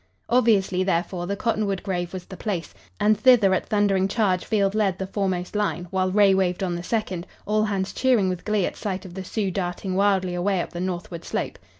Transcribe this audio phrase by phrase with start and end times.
[0.29, 4.97] Obviously, therefore, the cottonwood grove was the place, and thither at thundering charge Field led
[4.97, 8.75] the foremost line, while Ray waved on the second, all hands cheering with glee at
[8.75, 11.59] sight of the Sioux darting wildly away up the northward slope.